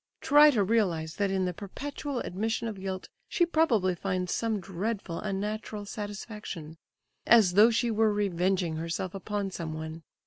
Try 0.19 0.49
to 0.49 0.63
realize 0.63 1.17
that 1.17 1.29
in 1.29 1.45
the 1.45 1.53
perpetual 1.53 2.21
admission 2.21 2.67
of 2.67 2.81
guilt 2.81 3.07
she 3.29 3.45
probably 3.45 3.93
finds 3.93 4.33
some 4.33 4.59
dreadful 4.59 5.19
unnatural 5.19 5.85
satisfaction—as 5.85 7.53
though 7.53 7.69
she 7.69 7.91
were 7.91 8.11
revenging 8.11 8.77
herself 8.77 9.13
upon 9.13 9.51
someone. 9.51 10.01